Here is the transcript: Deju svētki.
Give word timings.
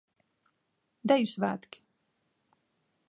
Deju 1.13 1.29
svētki. 1.33 1.83